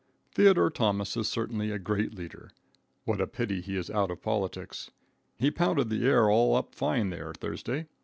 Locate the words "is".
1.15-1.27, 3.77-3.91